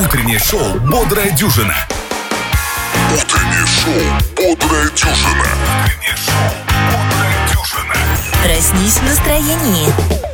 Утреннее 0.00 0.38
шоу 0.38 0.78
«Бодрая 0.78 1.30
дюжина». 1.32 1.74
Утреннее 3.12 3.66
шоу 3.66 3.94
«Бодрая 4.36 4.88
дюжина». 4.90 5.44
Утреннее 5.82 6.16
шоу 6.16 6.52
«Бодрая 6.86 7.48
дюжина». 7.48 7.94
Проснись 8.44 8.98
в 8.98 9.02
настроении. 9.02 10.27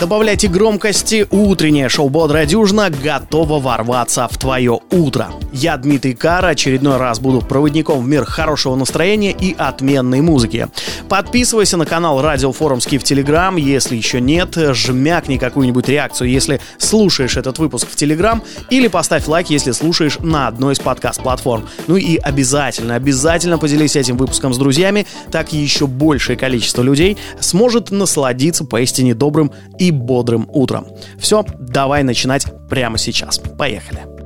Добавляйте 0.00 0.46
громкости, 0.46 1.26
утреннее 1.28 1.88
шоу 1.88 2.08
«Бодрая 2.08 2.46
дюжина» 2.46 2.88
готово 2.88 3.58
ворваться 3.58 4.28
в 4.30 4.38
твое 4.38 4.78
утро. 4.92 5.26
Я 5.52 5.76
Дмитрий 5.76 6.14
Кара, 6.14 6.48
очередной 6.48 6.98
раз 6.98 7.18
буду 7.18 7.40
проводником 7.40 8.04
в 8.04 8.06
мир 8.06 8.24
хорошего 8.24 8.76
настроения 8.76 9.32
и 9.32 9.56
отменной 9.58 10.20
музыки. 10.20 10.68
Подписывайся 11.08 11.76
на 11.76 11.84
канал 11.84 12.22
Радио 12.22 12.52
Форумский 12.52 12.98
в 12.98 13.02
Телеграм, 13.02 13.56
если 13.56 13.96
еще 13.96 14.20
нет, 14.20 14.54
жмякни 14.56 15.36
какую-нибудь 15.36 15.88
реакцию, 15.88 16.30
если 16.30 16.60
слушаешь 16.78 17.36
этот 17.36 17.58
выпуск 17.58 17.88
в 17.90 17.96
Телеграм, 17.96 18.44
или 18.70 18.86
поставь 18.86 19.26
лайк, 19.26 19.50
если 19.50 19.72
слушаешь 19.72 20.18
на 20.20 20.46
одной 20.46 20.74
из 20.74 20.78
подкаст-платформ. 20.78 21.68
Ну 21.88 21.96
и 21.96 22.18
обязательно, 22.18 22.94
обязательно 22.94 23.58
поделись 23.58 23.96
этим 23.96 24.16
выпуском 24.16 24.54
с 24.54 24.58
друзьями, 24.58 25.08
так 25.32 25.52
еще 25.52 25.88
большее 25.88 26.36
количество 26.36 26.82
людей 26.82 27.16
сможет 27.40 27.90
насладиться 27.90 28.64
поистине 28.64 29.14
добрым 29.14 29.50
и 29.80 29.87
бодрым 29.90 30.48
утром. 30.52 30.86
Все, 31.18 31.44
давай 31.58 32.02
начинать 32.02 32.46
прямо 32.68 32.98
сейчас. 32.98 33.38
Поехали. 33.38 34.17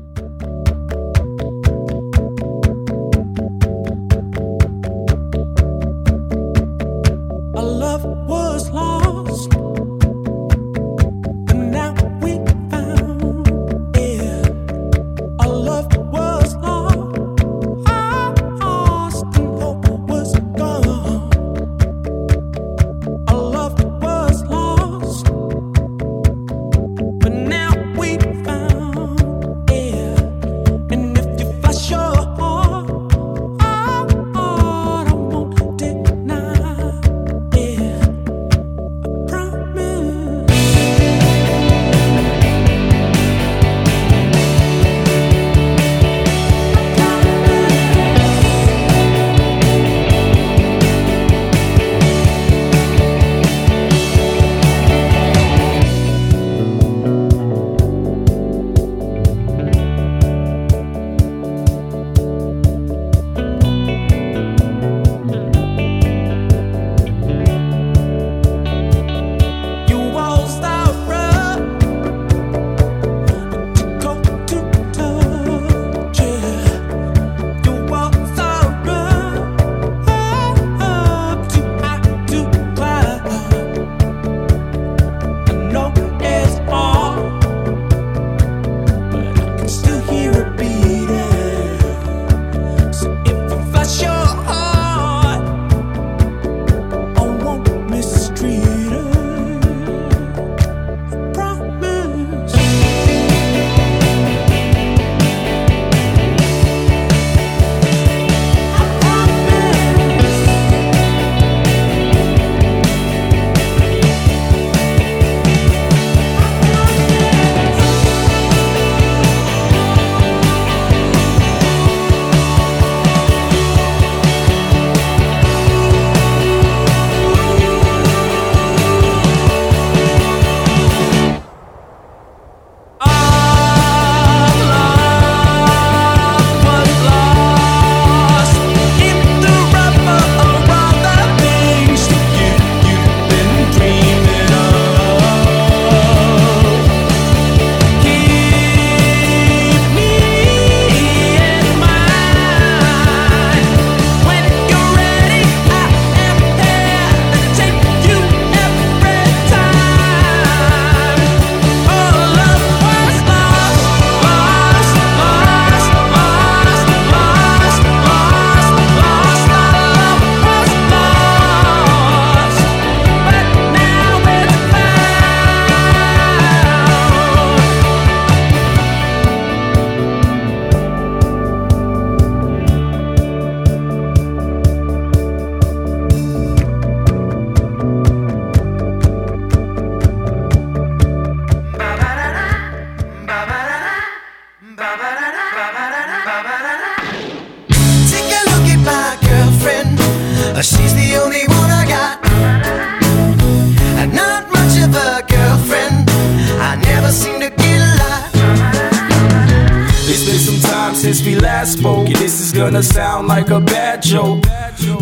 Gonna 212.72 212.82
sound 212.82 213.28
like 213.28 213.50
a 213.50 213.60
bad 213.60 214.03
joke. 214.03 214.42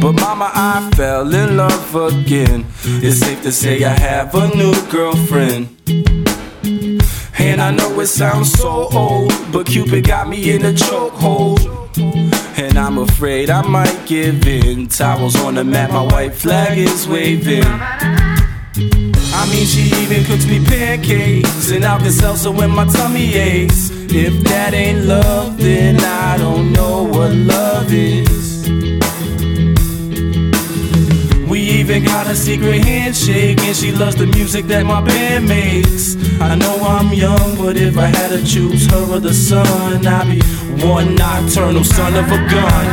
But 0.00 0.12
mama, 0.12 0.50
I 0.52 0.90
fell 0.96 1.32
in 1.34 1.56
love 1.56 1.94
again. 1.94 2.66
It's 2.84 3.18
safe 3.18 3.42
to 3.42 3.52
say 3.52 3.84
I 3.84 3.90
have 3.90 4.34
a 4.34 4.48
new 4.56 4.74
girlfriend. 4.88 5.68
And 7.38 7.60
I 7.60 7.70
know 7.70 8.00
it 8.00 8.06
sounds 8.06 8.52
so 8.52 8.88
old, 8.92 9.32
but 9.52 9.66
Cupid 9.66 10.06
got 10.06 10.28
me 10.28 10.50
in 10.50 10.64
a 10.64 10.72
chokehold. 10.72 11.60
And 12.58 12.78
I'm 12.78 12.98
afraid 12.98 13.50
I 13.50 13.62
might 13.62 14.06
give 14.06 14.46
in. 14.46 14.88
Towels 14.88 15.36
on 15.36 15.54
the 15.54 15.64
mat, 15.64 15.90
my 15.90 16.02
white 16.02 16.34
flag 16.34 16.78
is 16.78 17.06
waving. 17.06 18.39
I 19.32 19.46
mean, 19.50 19.66
she 19.66 19.82
even 20.02 20.24
cooks 20.24 20.46
me 20.46 20.64
pancakes 20.64 21.70
and 21.70 21.84
Alka-Seltzer 21.84 22.44
so 22.44 22.50
when 22.50 22.70
my 22.70 22.86
tummy 22.86 23.34
aches. 23.34 23.90
If 24.12 24.42
that 24.44 24.74
ain't 24.74 25.06
love, 25.06 25.56
then 25.58 26.00
I 26.00 26.36
don't 26.36 26.72
know 26.72 27.04
what 27.04 27.32
love 27.32 27.92
is 27.92 28.68
We 31.48 31.60
even 31.60 32.04
got 32.04 32.26
a 32.26 32.34
secret 32.34 32.84
handshake, 32.84 33.60
and 33.60 33.76
she 33.76 33.92
loves 33.92 34.16
the 34.16 34.26
music 34.26 34.66
that 34.66 34.84
my 34.86 35.00
band 35.00 35.48
makes. 35.48 36.16
I 36.40 36.54
know 36.54 36.76
I'm 36.82 37.12
young, 37.12 37.56
but 37.56 37.76
if 37.76 37.98
I 37.98 38.06
had 38.06 38.28
to 38.28 38.44
choose 38.44 38.86
her 38.90 39.14
or 39.14 39.20
the 39.20 39.34
sun, 39.34 40.06
I'd 40.06 40.26
be 40.30 40.40
one 40.84 41.14
nocturnal 41.16 41.84
son 41.84 42.14
of 42.14 42.26
a 42.26 42.38
gun. 42.50 42.86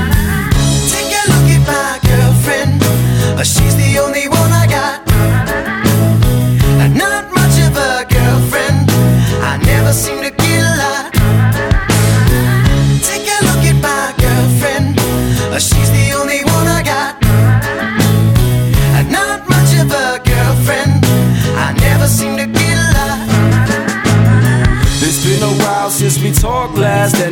Take 0.90 1.14
a 1.14 1.24
look 1.32 1.48
at 1.54 1.64
my 1.66 2.00
girlfriend. 2.10 2.82
Uh, 3.40 3.44
She's 3.44 3.76
the 3.76 4.00
only 4.00 4.27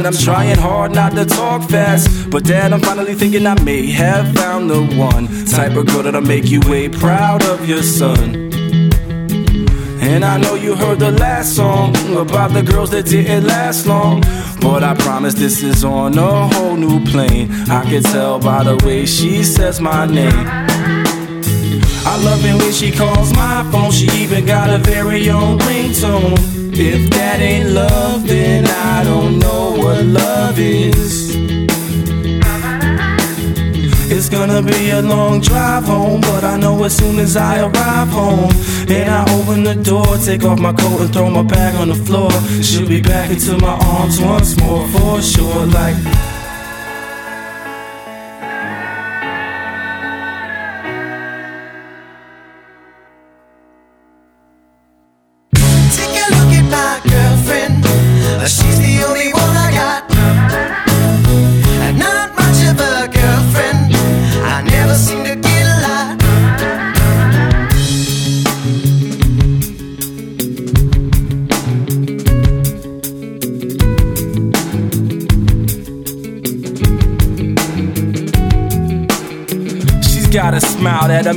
I'm 0.06 0.14
trying 0.14 0.58
hard 0.58 0.92
not 0.92 1.14
to 1.14 1.26
talk 1.26 1.68
fast. 1.68 2.30
But 2.30 2.44
dad, 2.44 2.74
I'm 2.74 2.80
finally 2.80 3.16
thinking 3.16 3.48
I 3.48 3.60
may 3.64 3.90
have 3.92 4.36
found 4.36 4.70
the 4.70 4.84
one 4.96 5.28
type 5.48 5.76
of 5.76 5.88
girl 5.88 6.04
that'll 6.04 6.22
make 6.22 6.46
you 6.46 6.60
way 6.68 6.90
proud 6.90 7.44
of 7.46 7.68
your 7.68 7.82
son. 7.82 8.36
And 10.02 10.24
I 10.24 10.38
know 10.38 10.54
you 10.54 10.76
heard 10.76 11.00
the 11.00 11.12
last 11.12 11.56
song 11.56 11.96
about 12.16 12.54
the 12.54 12.62
girls 12.62 12.92
that 12.92 13.08
didn't 13.08 13.48
last 13.48 13.88
long. 13.88 14.22
But 14.62 14.84
I 14.84 14.94
promise 14.94 15.34
this 15.34 15.64
is 15.64 15.84
on 15.84 16.18
a 16.20 16.48
whole 16.50 16.78
new 16.78 17.04
plane. 17.06 17.52
I 17.70 17.84
can 17.86 18.04
tell 18.04 18.40
by 18.40 18.64
the 18.64 18.78
way 18.86 19.08
she 19.08 19.44
says 19.44 19.82
my 19.82 20.06
name. 20.06 20.48
I 22.08 22.22
love 22.24 22.46
it 22.46 22.62
when 22.62 22.72
she 22.72 22.92
calls 22.92 23.34
my 23.34 23.68
phone. 23.72 23.92
She 23.92 24.06
even 24.22 24.46
got 24.46 24.70
a 24.70 24.78
very 24.78 25.30
own 25.32 25.58
ringtone. 25.60 26.65
If 26.78 27.10
that 27.12 27.40
ain't 27.40 27.70
love, 27.70 28.28
then 28.28 28.66
I 28.68 29.02
don't 29.06 29.40
know 29.40 29.72
what 29.78 30.04
love 30.06 30.60
is. 30.60 31.34
It's 34.12 34.28
gonna 34.28 34.62
be 34.62 34.90
a 34.90 35.02
long 35.02 35.40
drive 35.40 35.86
home, 35.86 36.20
but 36.20 36.44
I 36.44 36.58
know 36.58 36.84
as 36.84 36.98
soon 36.98 37.18
as 37.20 37.38
I 37.38 37.62
arrive 37.62 38.10
home 38.10 38.52
and 38.90 39.10
I 39.10 39.24
open 39.40 39.64
the 39.64 39.76
door, 39.76 40.18
take 40.18 40.44
off 40.44 40.60
my 40.60 40.74
coat 40.74 41.00
and 41.00 41.14
throw 41.14 41.30
my 41.30 41.44
bag 41.44 41.76
on 41.76 41.88
the 41.88 41.96
floor, 41.96 42.30
she'll 42.62 42.88
be 42.88 43.02
back 43.02 43.30
into 43.30 43.58
my 43.58 43.78
arms 43.96 44.20
once 44.20 44.60
more 44.60 44.86
for 44.90 45.22
sure. 45.22 45.66
Like 45.66 45.96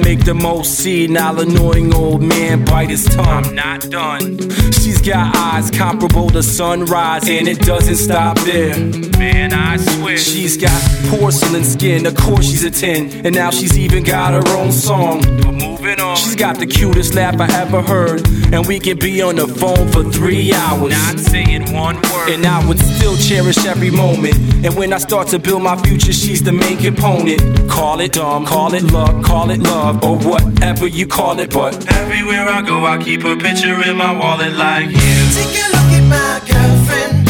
make 0.09 0.25
the 0.25 0.35
most 0.35 0.79
senile, 0.79 1.41
annoying 1.41 1.95
old 1.95 2.23
man 2.23 2.65
bite 2.65 2.89
his 2.89 3.05
tongue. 3.05 3.45
I'm 3.45 3.55
not 3.55 3.91
done. 3.91 4.39
She's 4.73 5.03
got 5.03 5.37
eyes 5.37 5.71
comparable 5.71 6.31
to 6.31 6.43
sunrise, 6.43 7.29
and 7.29 7.47
it 7.47 7.61
doesn't 7.61 7.97
stop 7.97 8.39
there. 8.39 9.08
Man, 9.19 9.53
I 9.53 9.77
swear. 9.79 10.17
She's 10.17 10.57
got 10.57 10.81
porcelain 11.11 11.65
skin, 11.65 12.07
of 12.07 12.15
course 12.15 12.45
she's 12.47 12.65
a 12.65 12.71
10, 12.71 13.27
and 13.27 13.35
now 13.35 13.51
she's 13.51 13.77
even 13.77 14.05
got 14.05 14.33
her 14.33 14.57
own 14.57 14.71
song. 14.71 15.21
But 15.43 15.53
moving 15.53 15.99
on. 16.01 16.17
She's 16.17 16.37
got 16.37 16.59
the 16.59 16.67
cutest 16.67 17.15
laugh 17.15 17.41
I 17.41 17.51
ever 17.61 17.83
heard, 17.83 18.27
and 18.53 18.65
we 18.67 18.79
can 18.79 18.97
be 18.99 19.21
on 19.21 19.37
the 19.37 19.49
phone 19.49 19.89
for 19.89 20.05
three 20.05 20.53
hours. 20.53 20.93
Not 20.93 21.19
saying 21.19 21.73
one 21.73 21.97
word. 21.97 22.29
And 22.31 22.47
I 22.47 22.65
would 22.69 22.79
still 22.79 23.17
cherish 23.17 23.59
every 23.67 23.91
moment. 23.91 24.37
And 24.65 24.75
when 24.77 24.93
I 24.93 24.99
start 24.99 25.29
to 25.29 25.39
build 25.41 25.63
my 25.63 25.77
future, 25.83 26.13
she's 26.13 26.43
the 26.43 26.53
main 26.53 26.79
component. 26.79 27.41
Call 27.69 27.99
it 28.01 28.13
dumb, 28.13 28.47
call 28.47 28.73
it 28.75 28.85
luck, 28.93 29.25
call 29.25 29.51
it 29.51 29.59
love, 29.61 30.05
or 30.05 30.17
whatever 30.19 30.87
you 30.87 31.07
call 31.09 31.41
it. 31.41 31.51
But 31.51 31.75
everywhere 31.93 32.49
I 32.49 32.63
go, 32.63 32.85
I 32.87 33.03
keep 33.03 33.25
a 33.25 33.37
picture 33.37 33.83
in 33.89 33.97
my 33.97 34.13
wallet 34.17 34.53
like 34.55 34.87
you. 34.91 34.97
Take 35.35 35.59
a 35.59 35.67
look 35.75 35.91
at 35.99 36.07
my 36.09 36.41
girlfriend. 36.47 37.29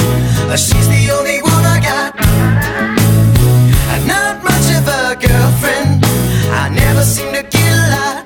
Uh, 0.50 0.56
She's 0.56 0.88
the 0.88 1.10
only 1.12 1.42
one 1.42 1.64
I 1.66 1.77
got. 1.87 2.13
Uh, 2.19 3.99
Not 4.05 4.43
much 4.43 4.67
of 4.77 4.87
a 4.87 5.15
girlfriend. 5.15 6.03
I 6.51 6.69
never 6.69 7.03
seem 7.03 7.31
to 7.33 7.43
get 7.43 7.71
a 7.73 7.89
lot. 7.93 8.17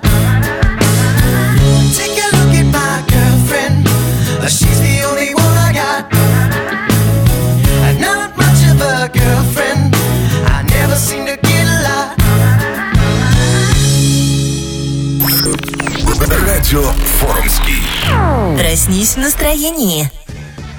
Take 1.97 2.18
a 2.25 2.27
look 2.38 2.53
at 2.62 2.68
my 2.79 2.95
girlfriend. 3.13 3.88
Uh, 4.41 4.47
She's 4.47 4.79
the 4.81 4.95
only 5.09 5.33
one 5.33 5.57
I 5.68 5.71
got. 5.74 6.03
Uh, 7.85 7.94
Not 8.00 8.35
much 8.38 8.62
of 8.71 8.77
a 8.81 9.09
girlfriend. 9.19 9.95
I 10.56 10.63
never 10.75 10.95
seem 10.95 11.25
to 11.25 11.35
get 11.38 11.65
a 11.65 11.77
lot. 11.88 12.18
Радио 16.47 16.81
Форумский. 17.19 17.83
Проснись 18.57 19.13
в 19.15 19.18
настроении. 19.18 20.09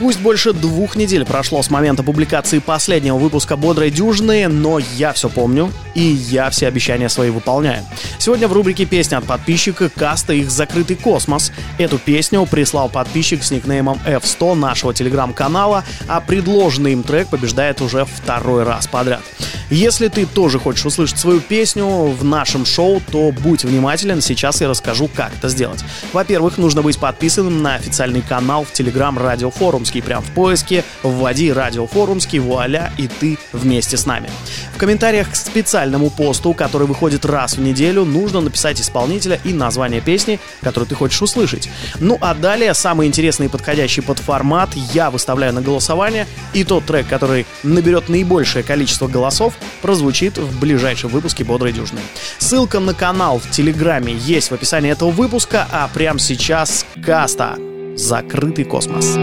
Пусть 0.03 0.19
больше 0.19 0.51
двух 0.51 0.97
недель 0.97 1.23
прошло 1.23 1.63
с 1.63 1.69
момента 1.69 2.03
публикации 2.03 2.59
последнего 2.59 3.15
выпуска 3.15 3.55
«Бодрой 3.55 3.89
дюжины», 3.89 4.49
но 4.49 4.77
я 4.77 5.13
все 5.13 5.29
помню, 5.29 5.71
и 5.95 6.01
я 6.01 6.49
все 6.49 6.67
обещания 6.67 7.07
свои 7.07 7.29
выполняю. 7.29 7.85
Сегодня 8.19 8.49
в 8.49 8.51
рубрике 8.51 8.83
«Песня 8.83 9.19
от 9.19 9.23
подписчика» 9.23 9.87
каста 9.87 10.33
их 10.33 10.51
«Закрытый 10.51 10.97
космос». 10.97 11.53
Эту 11.77 11.99
песню 11.99 12.45
прислал 12.45 12.89
подписчик 12.89 13.45
с 13.45 13.51
никнеймом 13.51 13.97
F100 14.05 14.55
нашего 14.55 14.93
телеграм-канала, 14.93 15.85
а 16.09 16.19
предложенный 16.19 16.91
им 16.91 17.03
трек 17.03 17.29
побеждает 17.29 17.79
уже 17.79 18.03
второй 18.03 18.63
раз 18.63 18.87
подряд. 18.87 19.21
Если 19.69 20.07
ты 20.07 20.25
тоже 20.25 20.59
хочешь 20.59 20.85
услышать 20.85 21.17
свою 21.17 21.39
песню 21.39 21.87
в 21.87 22.23
нашем 22.23 22.65
шоу, 22.65 23.01
то 23.11 23.31
будь 23.31 23.63
внимателен, 23.63 24.21
сейчас 24.21 24.61
я 24.61 24.67
расскажу, 24.67 25.09
как 25.15 25.33
это 25.33 25.49
сделать. 25.49 25.83
Во-первых, 26.11 26.57
нужно 26.57 26.81
быть 26.81 26.99
подписанным 26.99 27.63
на 27.63 27.75
официальный 27.75 28.21
канал 28.21 28.65
в 28.65 28.73
Телеграм 28.73 29.17
Радио 29.17 29.49
Форумский. 29.93 30.01
Прям 30.01 30.23
в 30.23 30.31
поиске 30.31 30.83
вводи 31.03 31.51
Радио 31.51 31.87
Форумский, 31.87 32.39
вуаля, 32.39 32.91
и 32.97 33.07
ты 33.07 33.37
вместе 33.51 33.97
с 33.97 34.05
нами. 34.05 34.29
В 34.75 34.77
комментариях 34.77 35.31
к 35.31 35.35
специальному 35.35 36.09
посту, 36.09 36.53
который 36.53 36.87
выходит 36.87 37.25
раз 37.25 37.57
в 37.57 37.61
неделю, 37.61 38.05
нужно 38.05 38.41
написать 38.41 38.81
исполнителя 38.81 39.39
и 39.43 39.53
название 39.53 40.01
песни, 40.01 40.39
которую 40.61 40.87
ты 40.87 40.95
хочешь 40.95 41.21
услышать. 41.21 41.69
Ну 41.99 42.17
а 42.21 42.33
далее, 42.33 42.73
самый 42.73 43.07
интересный 43.07 43.45
и 43.45 43.49
подходящий 43.49 44.01
под 44.01 44.19
формат 44.19 44.69
я 44.93 45.09
выставляю 45.09 45.53
на 45.53 45.61
голосование, 45.61 46.27
и 46.53 46.63
тот 46.63 46.85
трек, 46.85 47.07
который 47.07 47.45
наберет 47.63 48.09
наибольшее 48.09 48.63
количество 48.63 49.07
голосов, 49.07 49.53
прозвучит 49.81 50.37
в 50.37 50.59
ближайшем 50.59 51.09
выпуске 51.09 51.43
«Бодрой 51.43 51.71
дюжины». 51.71 52.01
Ссылка 52.39 52.79
на 52.79 52.93
канал 52.93 53.39
в 53.39 53.49
Телеграме 53.49 54.13
есть 54.13 54.51
в 54.51 54.53
описании 54.53 54.91
этого 54.91 55.11
выпуска, 55.11 55.67
а 55.71 55.89
прямо 55.93 56.19
сейчас 56.19 56.85
Каста. 57.03 57.72
Закрытый 57.95 58.65
космос. 58.65 59.15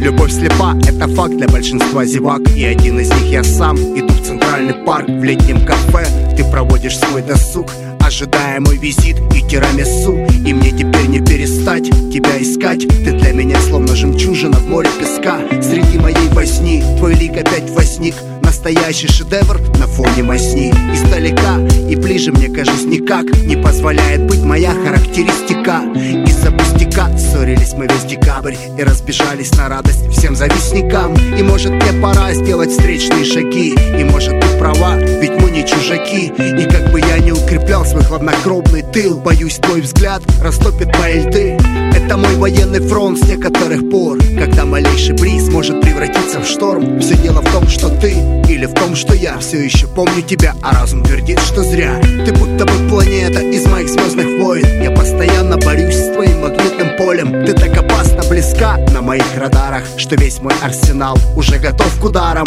Любовь 0.00 0.32
слепа, 0.32 0.74
это 0.88 1.06
факт 1.08 1.36
для 1.36 1.46
большинства 1.46 2.04
зевак 2.04 2.40
И 2.56 2.64
один 2.64 2.98
из 2.98 3.08
них 3.10 3.30
я 3.30 3.44
сам 3.44 3.76
Иду 3.76 4.12
в 4.12 4.26
центральный 4.26 4.74
парк 4.74 5.08
в 5.08 5.22
летнем 5.22 5.64
кафе 5.64 6.04
Ты 6.36 6.44
проводишь 6.50 6.98
свой 6.98 7.22
досуг 7.22 7.68
Ожидая 8.12 8.60
мой 8.60 8.76
визит 8.76 9.16
и 9.34 9.40
тирамису. 9.40 10.12
И 10.46 10.52
мне 10.52 10.70
теперь 10.70 11.06
не 11.06 11.20
перестать 11.20 11.84
тебя 12.12 12.42
искать. 12.42 12.86
Ты 12.86 13.12
для 13.12 13.32
меня 13.32 13.58
словно 13.58 13.96
жемчужина 13.96 14.58
в 14.58 14.68
море 14.68 14.90
песка. 15.00 15.38
Среди 15.62 15.96
моей 15.96 16.28
возни 16.28 16.84
твой 16.98 17.14
лик 17.14 17.38
опять 17.38 17.70
возник. 17.70 18.14
Настоящий 18.42 19.08
шедевр 19.08 19.58
на 19.78 19.86
фоне 19.86 20.24
масни. 20.24 20.74
Издалека 20.92 21.58
и 21.88 21.96
ближе 21.96 22.32
мне 22.32 22.48
кажется 22.48 22.86
никак 22.86 23.24
Не 23.46 23.56
позволяет 23.56 24.26
быть 24.26 24.42
моя 24.42 24.72
характеристика. 24.72 25.80
Из-за 26.26 26.50
пустяка 26.50 27.16
ссорились 27.16 27.72
мы 27.72 27.86
весь 27.86 28.04
декабрь 28.04 28.56
И 28.78 28.82
разбежались 28.82 29.52
на 29.56 29.70
радость 29.70 30.08
всем 30.10 30.36
завистникам. 30.36 31.14
И 31.14 31.42
может 31.42 31.72
мне 31.72 32.00
пора 32.02 32.34
сделать 32.34 32.70
встречные 32.70 33.24
шаги. 33.24 33.74
И 33.74 34.04
может 34.04 34.38
ты 34.38 34.58
права, 34.58 34.96
ведь 34.96 35.40
мы 35.40 35.50
не 35.50 35.66
чужаки. 35.66 36.26
И 36.26 36.70
как 36.70 36.92
бы 36.92 37.00
я 37.00 37.18
не 37.18 37.32
укреплял 37.32 37.84
свой 37.84 38.01
хладнокровный 38.04 38.82
тыл 38.82 39.18
Боюсь 39.18 39.56
твой 39.56 39.80
взгляд 39.80 40.22
растопит 40.40 40.96
мои 40.98 41.20
льды. 41.20 41.58
Это 41.94 42.16
мой 42.16 42.36
военный 42.36 42.80
фронт 42.80 43.18
с 43.18 43.28
некоторых 43.28 43.88
пор. 43.90 44.18
Когда 44.38 44.64
малейший 44.64 45.14
бриз 45.14 45.48
может 45.48 45.80
превратиться 45.80 46.40
в 46.40 46.46
шторм 46.46 47.00
Все 47.00 47.16
дело 47.16 47.40
в 47.40 47.52
том, 47.52 47.68
что 47.68 47.88
ты 47.88 48.12
или 48.48 48.66
в 48.66 48.74
том, 48.74 48.94
что 48.94 49.14
я 49.14 49.38
Все 49.38 49.62
еще 49.64 49.86
помню 49.86 50.22
тебя, 50.22 50.54
а 50.62 50.74
разум 50.74 51.04
твердит, 51.04 51.40
что 51.40 51.62
зря. 51.62 52.00
Ты 52.24 52.32
будто 52.32 52.64
бы 52.64 52.88
планета 52.88 53.40
из 53.40 53.66
моих 53.66 53.88
звездных 53.88 54.40
войн. 54.40 54.66
Я 54.82 54.90
постоянно 54.90 55.56
борюсь 55.58 55.96
с 55.96 56.12
твоим 56.12 56.42
магнитным 56.42 56.96
полем. 56.96 57.44
Ты 57.44 57.52
так 57.54 57.76
опасно 57.76 58.22
близка 58.28 58.78
на 58.92 59.02
моих 59.02 59.24
радарах 59.36 59.84
Что 59.96 60.16
весь 60.16 60.40
мой 60.40 60.54
арсенал 60.62 61.16
уже 61.36 61.58
готов 61.58 61.98
к 62.00 62.04
ударам. 62.04 62.46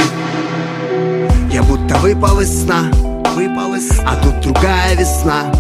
Я 1.52 1.64
будто 1.64 1.96
выпал 1.98 2.42
из 2.42 2.64
сна 2.64 2.92
Сна 3.36 3.44
А 4.06 4.16
тут 4.24 4.40
другая 4.40 4.96
весна. 4.96 5.52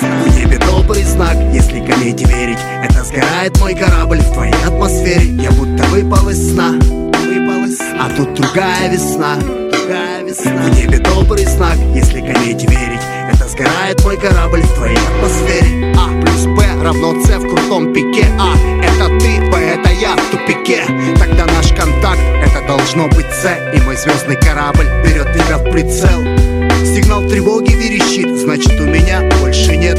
В 0.00 0.34
небе 0.34 0.58
добрый 0.58 1.02
знак, 1.04 1.36
если 1.52 1.78
комете 1.80 2.24
верить 2.24 2.58
Это 2.82 3.04
сгорает 3.04 3.60
мой 3.60 3.74
корабль 3.74 4.20
в 4.20 4.32
твоей 4.32 4.54
атмосфере. 4.64 5.26
Я 5.42 5.50
будто 5.50 5.84
Выпал 5.84 6.30
из 6.30 6.54
сна. 6.54 6.78
А 7.98 8.08
тут 8.16 8.32
другая 8.32 8.88
весна. 8.90 9.36
Другая 9.36 10.24
весна. 10.24 10.52
В 10.52 10.74
небе 10.74 10.98
добрый 11.00 11.44
знак, 11.44 11.76
если 11.94 12.20
комете 12.20 12.66
верить 12.66 13.02
Это 13.30 13.46
сгорает 13.46 14.02
мой 14.02 14.16
корабль 14.16 14.62
в 14.62 14.74
твоей 14.74 14.96
атмосфере. 14.96 15.94
А 15.98 16.08
плюс 16.22 16.46
Б 16.46 16.82
равно 16.82 17.20
С 17.20 17.28
в 17.28 17.42
крутом 17.42 17.92
пике. 17.92 18.26
А 18.38 18.54
это 18.82 19.18
ты, 19.18 19.50
Б 19.50 19.58
это 19.58 19.90
я 20.00 20.16
в 20.16 20.30
тупике. 20.30 20.84
Тогда 21.18 21.44
наш 21.44 21.74
контакт 21.74 22.22
это 22.42 22.66
должно 22.66 23.06
быть 23.08 23.30
С 23.34 23.76
И 23.76 23.80
мой 23.82 23.96
звездный 23.96 24.36
корабль 24.36 24.88
берет 25.04 25.30
тебя 25.34 25.58
в 25.58 25.70
прицел 25.70 26.59
Сигнал 26.84 27.26
тревоги 27.28 27.72
верещит, 27.72 28.38
значит 28.38 28.80
у 28.80 28.84
меня 28.84 29.28
больше 29.40 29.76
нет 29.76 29.98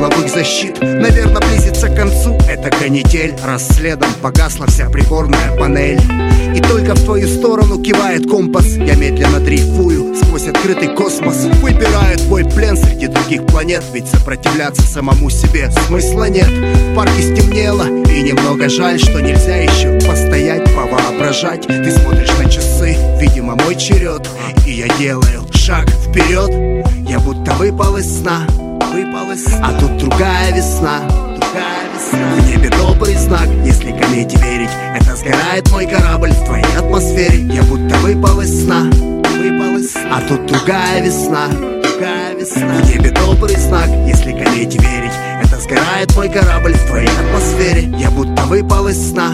силовых 0.00 0.30
защит. 0.30 0.80
Наверное, 0.80 1.42
близится 1.42 1.88
к 1.88 1.94
концу. 1.94 2.38
Эта 2.48 2.70
канитель 2.70 3.34
Раз 3.44 3.68
следом 3.68 4.08
погасла 4.22 4.66
вся 4.66 4.88
приборная 4.88 5.56
панель. 5.58 6.00
И 6.54 6.60
только 6.60 6.94
в 6.94 7.04
твою 7.04 7.28
сторону 7.28 7.78
кивает 7.82 8.26
компас. 8.26 8.66
Я 8.76 8.94
медленно 8.94 9.40
дрейфую 9.40 10.16
сквозь 10.16 10.46
открытый 10.46 10.88
космос. 10.96 11.44
Выбираю 11.60 12.16
твой 12.18 12.44
плен 12.44 12.76
среди 12.78 13.08
других 13.08 13.44
планет. 13.46 13.84
Ведь 13.92 14.08
сопротивляться 14.08 14.82
самому 14.82 15.28
себе 15.28 15.70
смысла 15.86 16.30
нет. 16.30 16.48
В 16.48 16.94
парке 16.94 17.22
стемнело 17.22 17.84
и 17.84 18.22
немного 18.22 18.68
жаль 18.68 18.98
Что 18.98 19.20
нельзя 19.20 19.56
еще 19.56 19.98
постоять, 20.08 20.64
повоображать. 20.74 21.66
Ты 21.66 21.90
смотришь 21.90 22.38
на 22.42 22.50
часы, 22.50 22.96
видимо 23.20 23.54
мой 23.54 23.76
черед. 23.76 24.26
И 24.66 24.72
я 24.72 24.88
делаю 24.98 25.46
шаг 25.52 25.88
вперед. 25.90 26.86
Я 27.06 27.18
будто 27.20 27.52
выпал 27.52 27.98
из 27.98 28.20
сна 28.20 28.46
А 29.62 29.72
тут 29.78 29.98
другая 29.98 30.52
весна 30.52 31.00
Другая 31.08 31.88
весна. 31.94 32.18
В 32.34 32.48
небе 32.48 32.70
добрый 32.70 33.14
знак, 33.14 33.48
если 33.64 33.92
комете 33.92 34.36
верить. 34.38 34.70
Это 34.96 35.14
сгорает 35.14 35.70
мой 35.70 35.86
корабль 35.86 36.32
в 36.32 36.44
твоей 36.44 36.76
атмосфере. 36.76 37.40
Я 37.54 37.62
будто 37.62 37.94
выпал 37.98 38.40
из 38.40 38.64
сна 38.64 38.90
Выпал 39.38 39.76
из 39.78 39.92
сна. 39.92 40.16
А 40.16 40.20
тут 40.22 40.44
другая 40.46 41.02
весна 41.02 41.46
Другая 41.48 42.34
весна. 42.34 42.66
В 42.66 42.90
небе 42.90 43.10
добрый 43.10 43.56
знак, 43.56 43.88
если 44.08 44.32
комете 44.32 44.78
верить. 44.78 45.12
Это 45.44 45.60
сгорает 45.60 46.16
мой 46.16 46.28
корабль 46.28 46.74
в 46.74 46.86
твоей 46.86 47.08
атмосфере. 47.08 47.82
Я 47.96 48.10
будто 48.10 48.42
выпал 48.42 48.88
из 48.88 49.10
сна 49.10 49.30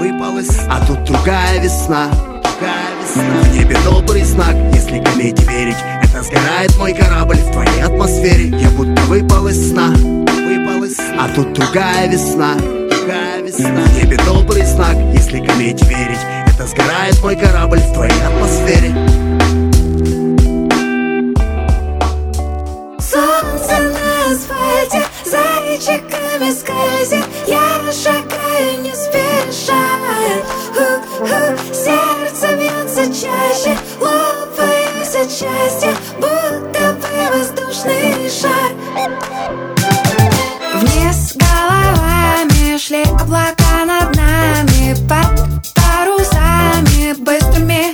Выпал 0.00 0.38
из 0.38 0.48
сна. 0.48 0.78
А 0.78 0.84
тут 0.84 1.04
другая 1.04 1.60
весна 1.60 2.08
Другая 2.10 2.90
весна. 3.00 3.22
В 3.42 3.56
небе 3.56 3.76
добрый 3.84 4.24
знак, 4.24 4.56
если 4.74 4.98
комете 4.98 5.44
верить 5.44 5.76
сгорает 6.22 6.76
мой 6.78 6.92
корабль 6.94 7.36
в 7.36 7.52
твоей 7.52 7.82
атмосфере 7.82 8.48
Я 8.58 8.70
будто 8.70 9.00
выпал 9.02 9.48
из 9.48 9.70
сна. 9.70 9.88
Выпал 9.88 10.84
из 10.84 10.96
сна. 10.96 11.24
А 11.24 11.28
тут 11.34 11.52
другая 11.52 12.08
весна 12.08 12.54
Другая 12.54 13.42
весна. 13.42 13.70
В 13.70 13.94
небе 13.96 14.16
добрый 14.24 14.64
знак, 14.64 14.96
если 15.14 15.44
комете 15.44 15.84
верить. 15.86 16.20
Это 16.46 16.66
сгорает 16.66 17.22
мой 17.22 17.36
корабль 17.36 17.78
в 17.78 17.92
твоей 17.92 18.22
атмосфере. 18.22 18.94
Солнце 22.98 23.82
на 23.82 24.32
асфальте 24.32 25.06
зайчиками 25.24 26.50
скользит. 26.50 27.26
Я 27.46 27.92
шагаю 27.92 28.82
не 28.82 28.92
спеша. 28.94 29.76
Сердце 31.72 32.56
бьется 32.56 33.06
чаще 33.06 33.78
От 35.18 35.30
счастья 35.30 35.94
Будто 36.16 36.92
бы 36.92 37.38
воздушный 37.38 38.28
шар. 38.28 38.72
Вниз 40.74 41.34
головами 41.34 42.76
шли 42.76 43.02
облака 43.04 43.86
над 43.86 44.14
нами 44.14 44.94
Под 45.08 45.74
парусами 45.74 47.14
быстрыми 47.14 47.85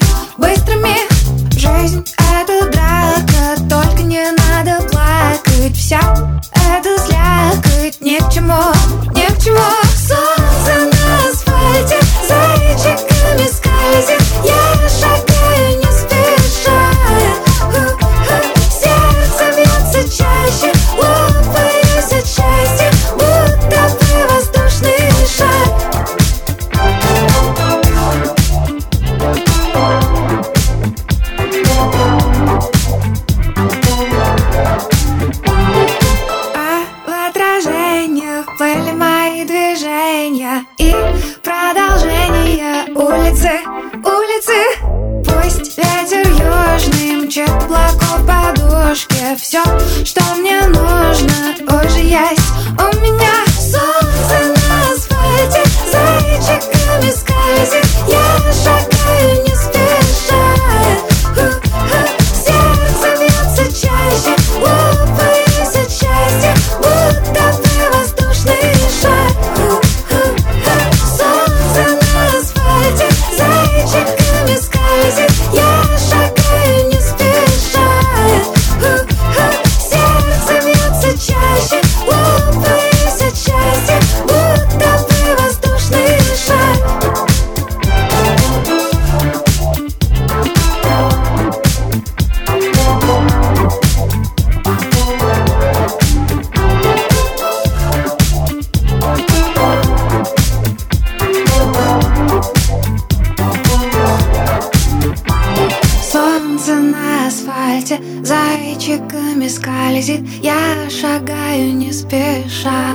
шагаю 111.33 111.75
не 111.75 111.93
спеша. 111.93 112.95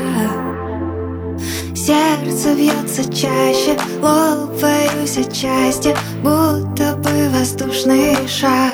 Сердце 1.75 2.55
бьется 2.55 3.03
чаще, 3.13 3.77
лопаюсь 4.01 5.17
от 5.17 5.33
счастья 5.33 5.95
Будто 6.23 6.95
бы 6.97 7.29
воздушный 7.29 8.27
шар 8.27 8.73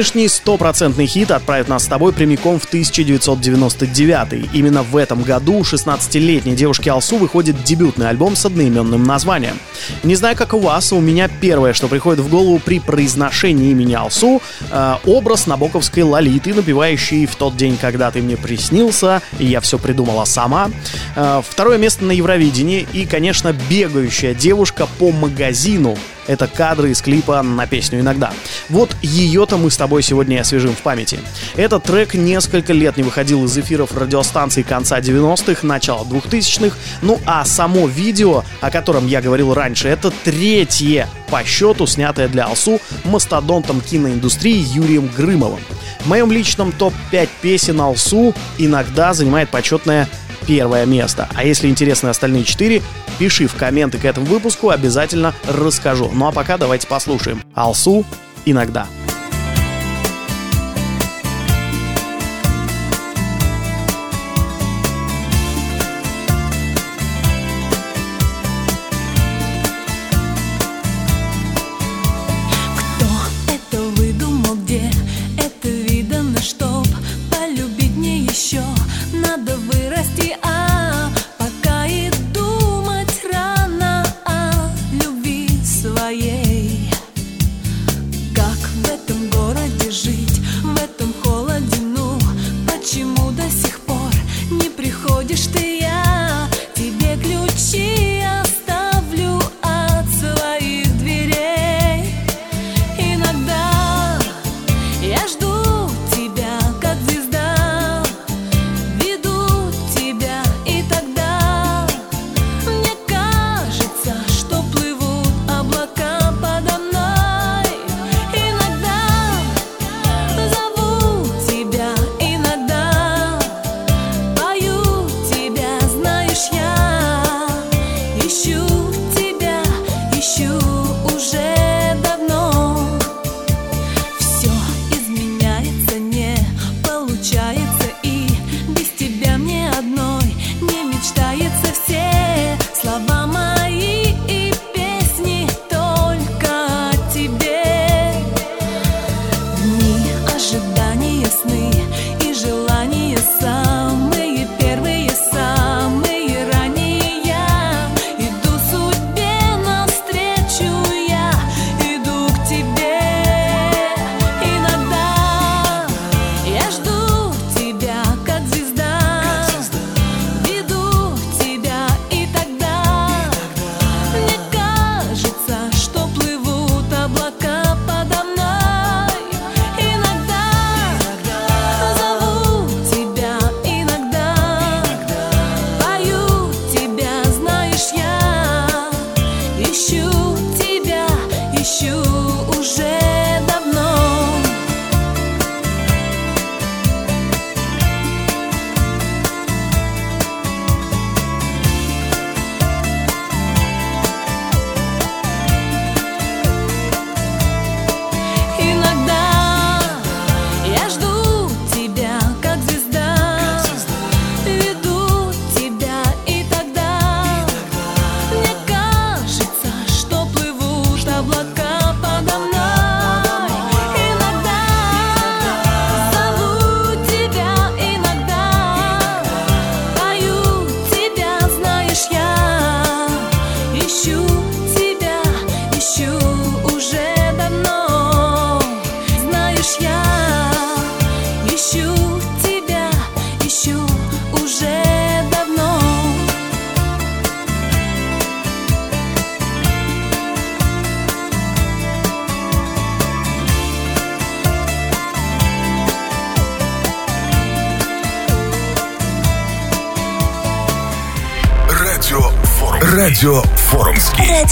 Сегодняшний 0.00 0.28
стопроцентный 0.28 1.04
хит 1.04 1.30
отправит 1.30 1.68
нас 1.68 1.84
с 1.84 1.86
тобой 1.86 2.14
прямиком 2.14 2.58
в 2.58 2.64
1999. 2.64 4.48
Именно 4.54 4.82
в 4.82 4.96
этом 4.96 5.22
году 5.22 5.58
у 5.58 5.60
16-летней 5.60 6.56
девушки 6.56 6.88
Алсу 6.88 7.18
выходит 7.18 7.62
дебютный 7.64 8.08
альбом 8.08 8.34
с 8.34 8.46
одноименным 8.46 9.04
названием. 9.04 9.58
Не 10.02 10.14
знаю, 10.14 10.36
как 10.36 10.54
у 10.54 10.58
вас, 10.58 10.92
у 10.92 11.00
меня 11.00 11.28
первое, 11.28 11.72
что 11.72 11.88
приходит 11.88 12.20
в 12.20 12.28
голову 12.28 12.58
при 12.58 12.80
произношении 12.80 13.70
имени 13.70 13.94
Алсу, 13.94 14.40
э, 14.70 14.96
образ 15.04 15.46
набоковской 15.46 16.02
лолиты, 16.02 16.54
напевающей 16.54 17.26
«В 17.26 17.36
тот 17.36 17.56
день, 17.56 17.76
когда 17.80 18.10
ты 18.10 18.22
мне 18.22 18.36
приснился, 18.36 19.22
и 19.38 19.46
я 19.46 19.60
все 19.60 19.78
придумала 19.78 20.24
сама». 20.24 20.70
Э, 21.16 21.42
второе 21.46 21.78
место 21.78 22.04
на 22.04 22.12
Евровидении 22.12 22.86
и, 22.92 23.06
конечно, 23.06 23.54
бегающая 23.68 24.34
девушка 24.34 24.86
по 24.98 25.10
магазину, 25.10 25.96
это 26.30 26.46
кадры 26.46 26.92
из 26.92 27.02
клипа 27.02 27.42
на 27.42 27.66
песню 27.66 28.00
«Иногда». 28.00 28.32
Вот 28.68 28.94
ее-то 29.02 29.56
мы 29.56 29.68
с 29.68 29.76
тобой 29.76 30.02
сегодня 30.02 30.40
освежим 30.40 30.76
в 30.76 30.82
памяти. 30.82 31.18
Этот 31.56 31.82
трек 31.82 32.14
несколько 32.14 32.72
лет 32.72 32.96
не 32.96 33.02
выходил 33.02 33.44
из 33.44 33.58
эфиров 33.58 33.96
радиостанций 33.96 34.62
конца 34.62 35.00
90-х, 35.00 35.66
начала 35.66 36.04
2000-х. 36.04 36.76
Ну 37.02 37.18
а 37.26 37.44
само 37.44 37.88
видео, 37.88 38.44
о 38.60 38.70
котором 38.70 39.08
я 39.08 39.20
говорил 39.20 39.54
раньше, 39.54 39.79
это 39.88 40.12
третье 40.24 41.08
по 41.30 41.44
счету, 41.44 41.86
снятое 41.86 42.28
для 42.28 42.46
Алсу 42.46 42.80
мастодонтом 43.04 43.80
киноиндустрии 43.80 44.56
Юрием 44.56 45.08
Грымовым. 45.16 45.60
В 46.00 46.06
моем 46.06 46.32
личном 46.32 46.72
топ-5 46.72 47.28
песен 47.40 47.80
Алсу 47.80 48.34
иногда 48.58 49.12
занимает 49.12 49.48
почетное 49.50 50.08
первое 50.46 50.86
место. 50.86 51.28
А 51.34 51.44
если 51.44 51.68
интересны 51.68 52.08
остальные 52.08 52.44
четыре, 52.44 52.82
пиши 53.18 53.46
в 53.46 53.54
комменты 53.54 53.98
к 53.98 54.04
этому 54.04 54.26
выпуску, 54.26 54.70
обязательно 54.70 55.34
расскажу. 55.46 56.10
Ну 56.12 56.26
а 56.26 56.32
пока 56.32 56.58
давайте 56.58 56.86
послушаем. 56.86 57.42
Алсу 57.54 58.04
иногда. 58.44 58.86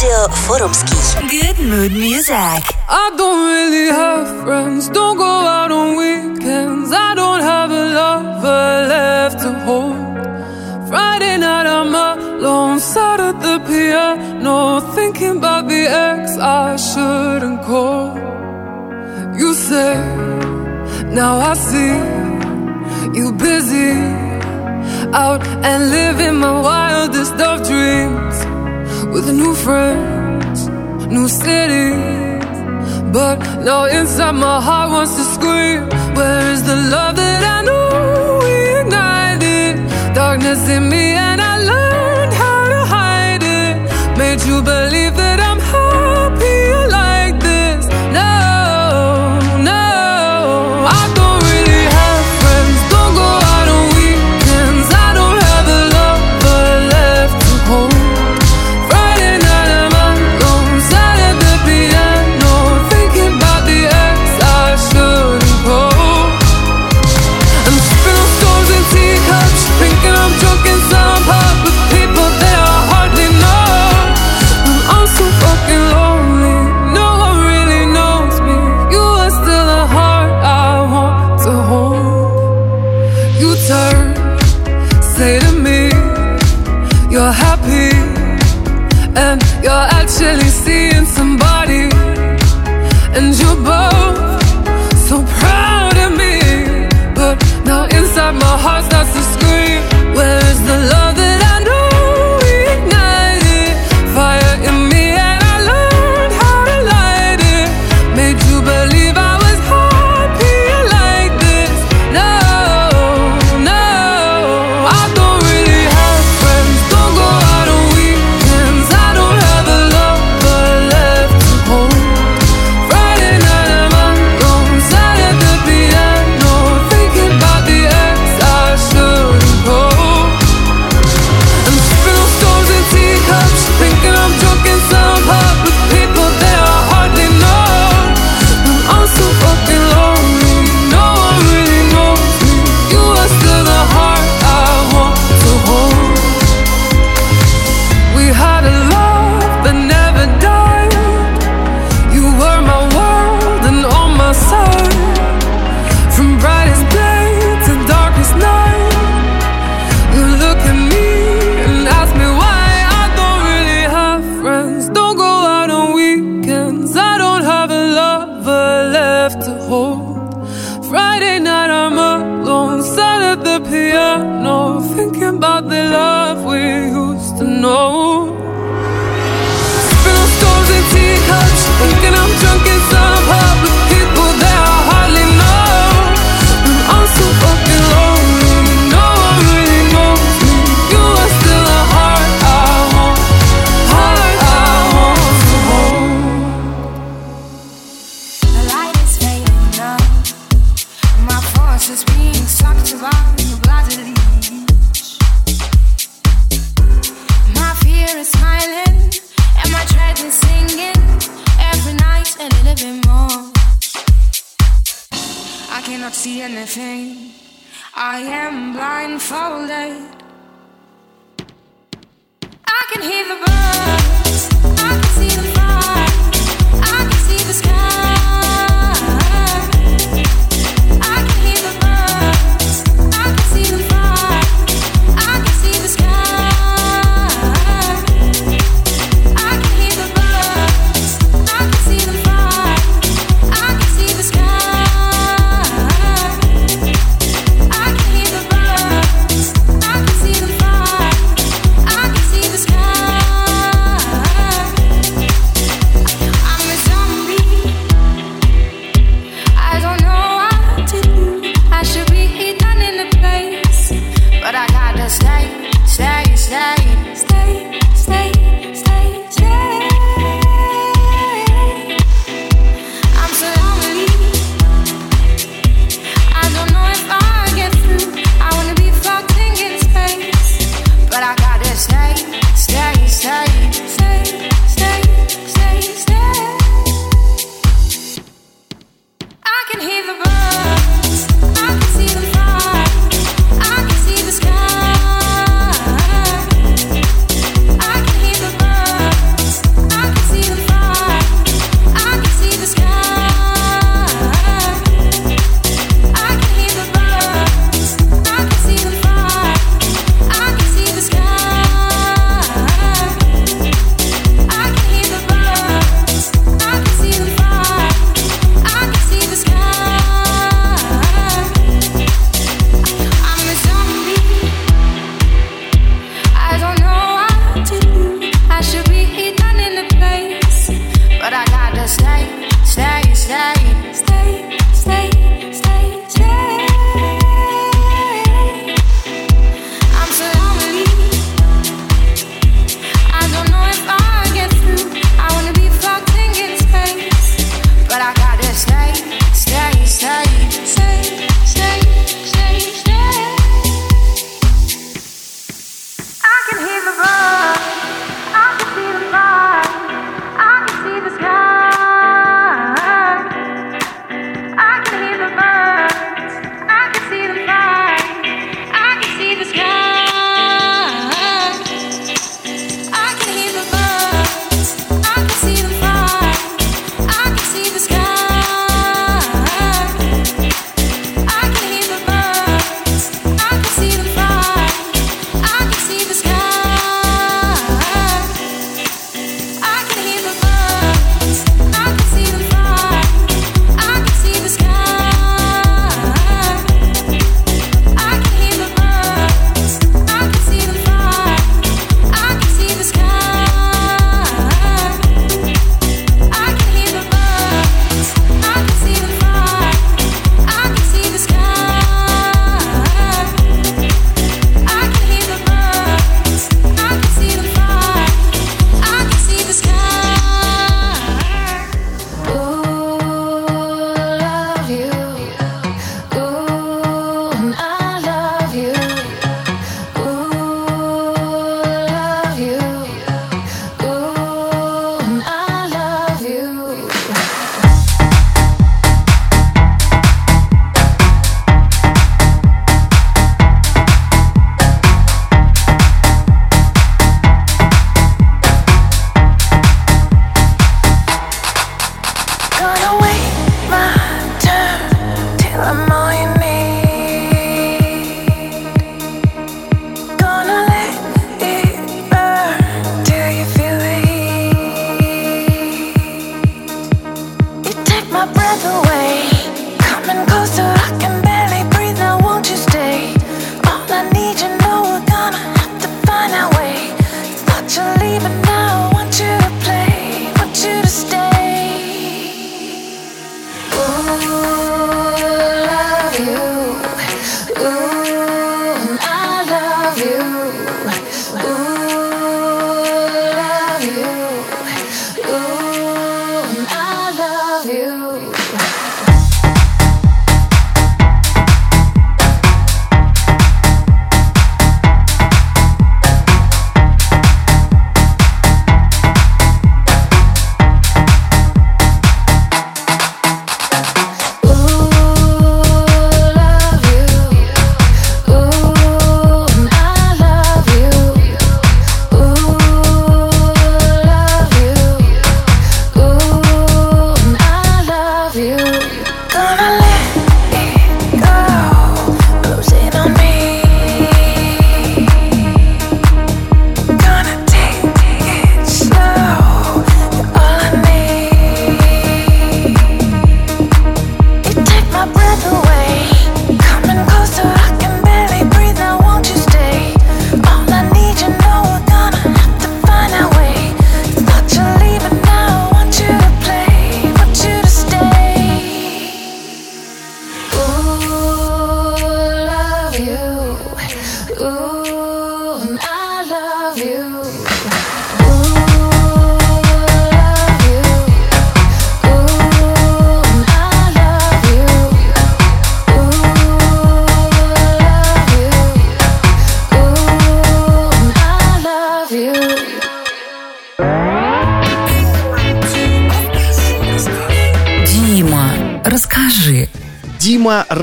Радио 0.00 0.28
Форумский. 0.46 0.96
Good 1.28 1.58
mood 1.58 1.92
music. 1.92 2.62
I 2.88 3.10
don't 3.16 3.40
really 3.52 3.88
have 3.88 4.28
friends, 4.44 4.88
don't 4.90 5.16
go 5.16 5.24
out 5.24 5.72
on 5.72 5.96
weekends. 5.96 6.92
I 6.92 7.14
don't 7.16 7.42
have 7.42 7.72
a 7.72 7.84
lover 7.98 8.86
left 8.92 9.40
to 9.42 9.50
hold. 9.66 9.96
Friday 10.88 11.36
night 11.38 11.66
I'm 11.66 11.92
alone, 11.92 12.78
sat 12.78 13.18
at 13.18 13.40
the 13.40 13.58
piano, 13.66 14.80
thinking 14.94 15.38
about 15.38 15.66
the 15.66 15.88
ex 15.88 16.38
I 16.38 16.76
shouldn't 16.76 17.62
call. 17.62 18.14
You 19.40 19.52
say, 19.52 19.94
now 21.10 21.40
I 21.50 21.54
see 21.54 21.96
you 23.18 23.32
busy 23.32 23.94
out 25.12 25.42
and 25.68 25.90
living 25.90 26.36
my 26.36 26.54
wildest 26.60 27.34
of 27.40 27.66
dreams 27.66 28.47
with 29.12 29.26
new 29.32 29.54
friends, 29.54 30.68
new 31.16 31.28
cities. 31.28 32.44
But 33.12 33.38
now 33.68 33.84
inside 33.84 34.32
my 34.32 34.60
heart 34.60 34.90
wants 34.90 35.14
to 35.18 35.24
scream. 35.36 35.88
Where 36.16 36.52
is 36.52 36.62
the 36.70 36.76
love 36.94 37.16
that 37.16 37.42
I 37.56 37.58
knew 37.68 37.88
we 38.44 38.54
ignited? 38.80 40.14
Darkness 40.14 40.68
in 40.68 40.88
me, 40.88 41.04
and 41.28 41.40
I 41.40 41.54
learned 41.70 42.32
how 42.42 42.60
to 42.74 42.80
hide 42.94 43.42
it. 43.42 44.18
Made 44.18 44.42
you 44.48 44.62
believe 44.62 45.18
it. 45.18 45.27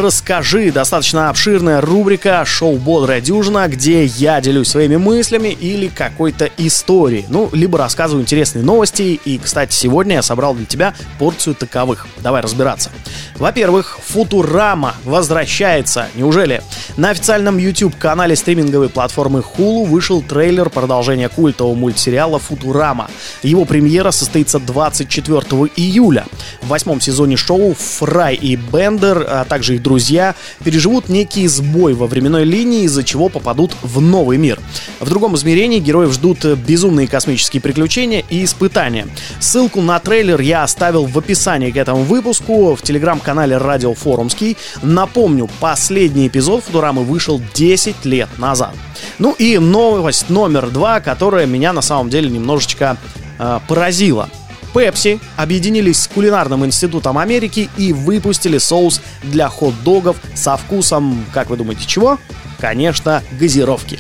Расскажи. 0.06 0.72
Достаточно 0.72 1.30
обширная 1.30 1.82
рубрика 1.82 2.46
шоу 2.46 2.78
«Бодрая 2.78 3.22
дюжина», 3.22 3.68
где 3.68 4.06
я 4.06 4.40
делюсь 4.40 4.68
своими 4.68 4.98
мыслями 4.98 5.50
или 5.50 5.88
какой-то 5.88 6.48
историей. 6.58 7.26
Ну, 7.30 7.50
либо 7.54 7.80
рассказываю 7.80 8.22
интересные 8.22 8.64
новости. 8.64 9.20
И, 9.26 9.40
кстати, 9.40 9.74
сегодня 9.74 10.16
я 10.16 10.22
собрал 10.22 10.54
для 10.54 10.66
тебя 10.66 10.94
порцию 11.18 11.56
таковых. 11.56 12.06
Давай 12.18 12.42
разбираться. 12.42 12.92
Во-первых, 13.38 13.98
Футурама 14.06 14.96
возвращается. 15.06 16.08
Неужели? 16.14 16.62
На 16.98 17.10
официальном 17.10 17.58
YouTube-канале 17.58 18.36
стриминговой 18.36 18.90
платформы 18.90 19.42
Hulu 19.42 19.86
вышел 19.86 20.22
трейлер 20.22 20.70
продолжения 20.70 21.30
культового 21.30 21.76
мультсериала 21.76 22.40
«Футурама». 22.40 23.10
Его 23.44 23.66
премьера 23.66 24.12
состоится 24.12 24.60
24 24.60 25.42
июля. 25.76 26.26
В 26.62 26.68
восьмом 26.68 27.02
сезоне 27.02 27.36
шоу 27.36 27.74
Фрай 27.74 28.36
и 28.36 28.56
Бендер, 28.56 29.26
а 29.28 29.46
также 29.46 29.76
их 29.76 29.84
друзья, 29.84 30.36
переживут 30.64 31.10
некий 31.10 31.48
сбой 31.48 31.94
во 31.94 32.08
временной 32.08 32.46
линии, 32.46 32.84
из-за 32.84 33.04
чего 33.04 33.30
попадут 33.30 33.76
в 33.82 34.00
новый 34.00 34.38
мир. 34.38 34.60
В 35.00 35.10
другом 35.10 35.36
измерении 35.36 35.80
героев 35.80 36.14
ждут 36.14 36.46
безумные 36.46 37.08
космические 37.08 37.62
приключения 37.62 38.24
и 38.30 38.44
испытания. 38.44 39.08
Ссылку 39.40 39.82
на 39.82 40.00
трейлер 40.00 40.40
я 40.40 40.64
оставил 40.64 41.06
в 41.06 41.18
описании 41.18 41.72
к 41.72 41.78
этому 41.78 42.04
выпуску 42.04 42.76
в 42.76 42.82
телеграм-канале 42.82 43.58
Радио 43.58 43.94
Форумский. 43.94 44.58
Напомню, 44.82 45.50
последний 45.60 46.28
эпизод 46.28 46.64
Футурамы 46.76 47.06
вышел 47.06 47.42
10 47.54 48.04
лет 48.04 48.28
назад. 48.38 48.74
Ну 49.18 49.32
и 49.32 49.58
новость 49.60 50.30
номер 50.30 50.70
два, 50.70 51.00
которая 51.00 51.46
меня 51.46 51.72
на 51.72 51.82
самом 51.82 52.10
деле 52.10 52.30
немножечко 52.30 52.98
э, 53.40 53.60
поразила. 53.66 54.28
Пепси 54.74 55.22
объединились 55.38 56.02
с 56.02 56.08
Кулинарным 56.10 56.66
институтом 56.66 57.18
Америки 57.18 57.70
и 57.78 57.94
выпустили 57.94 58.58
соус 58.58 59.00
для 59.24 59.48
хот-догов 59.48 60.18
со 60.34 60.58
вкусом, 60.58 61.24
как 61.34 61.50
вы 61.50 61.56
думаете, 61.56 61.88
чего? 61.88 62.20
Конечно, 62.60 63.24
газировки. 63.40 64.00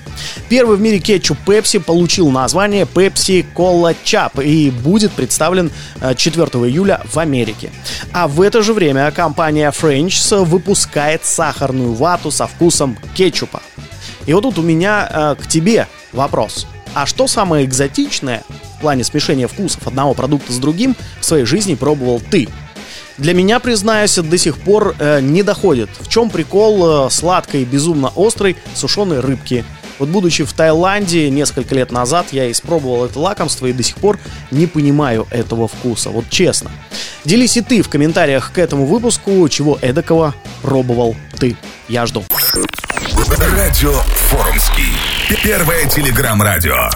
Первый 0.49 0.77
в 0.77 0.81
мире 0.81 0.99
кетчуп 0.99 1.37
Pepsi 1.45 1.79
получил 1.79 2.29
название 2.29 2.85
Pepsi 2.85 3.45
Cola 3.53 3.95
Chap 4.03 4.43
и 4.43 4.69
будет 4.69 5.11
представлен 5.11 5.71
э, 6.01 6.15
4 6.15 6.45
июля 6.45 7.01
в 7.11 7.17
Америке. 7.19 7.71
А 8.13 8.27
в 8.27 8.41
это 8.41 8.61
же 8.61 8.73
время 8.73 9.11
компания 9.11 9.71
French 9.71 10.43
выпускает 10.43 11.25
сахарную 11.25 11.93
вату 11.93 12.31
со 12.31 12.47
вкусом 12.47 12.97
кетчупа. 13.13 13.61
И 14.25 14.33
вот 14.33 14.41
тут 14.41 14.57
у 14.59 14.61
меня 14.61 15.09
э, 15.11 15.35
к 15.41 15.47
тебе 15.47 15.87
вопрос. 16.11 16.67
А 16.93 17.05
что 17.05 17.27
самое 17.27 17.65
экзотичное 17.65 18.43
в 18.77 18.81
плане 18.81 19.03
смешения 19.03 19.47
вкусов 19.47 19.85
одного 19.87 20.13
продукта 20.13 20.53
с 20.53 20.57
другим 20.57 20.95
в 21.19 21.25
своей 21.25 21.45
жизни 21.45 21.75
пробовал 21.75 22.21
ты? 22.31 22.47
Для 23.17 23.34
меня, 23.34 23.60
признаюсь, 23.60 24.15
до 24.15 24.38
сих 24.38 24.58
пор 24.58 24.95
э, 24.99 25.21
не 25.21 25.43
доходит. 25.43 25.89
В 25.99 26.10
чем 26.10 26.30
прикол 26.30 27.08
э, 27.08 27.10
сладкой 27.10 27.63
безумно 27.63 28.12
острой 28.15 28.58
сушеной 28.73 29.21
рыбки? 29.21 29.63
Вот 29.99 30.10
будучи 30.10 30.43
в 30.43 30.51
Таиланде 30.51 31.30
несколько 31.30 31.73
лет 31.75 31.91
назад, 31.91 32.28
я 32.32 32.51
испробовал 32.51 33.06
это 33.06 33.17
лакомство 33.19 33.67
и 33.67 33.73
до 33.73 33.84
сих 33.84 33.95
пор 33.95 34.19
не 34.51 34.67
понимаю 34.67 35.28
этого 35.32 35.69
вкуса. 35.69 36.10
Вот 36.10 36.25
честно. 36.30 36.69
Делись 37.23 37.56
и 37.56 37.62
ты 37.62 37.82
в 37.82 37.88
комментариях 37.88 38.51
к 38.51 38.58
этому 38.58 38.86
выпуску, 38.86 39.47
чего 39.47 39.78
эдакого 39.82 40.36
пробовал 40.62 41.15
ты. 41.39 41.56
Я 41.88 42.06
жду. 42.06 42.25
Радио 43.56 43.93
Форумский. 44.30 44.93
Первое 45.43 45.86
телеграм-радио. 45.86 46.89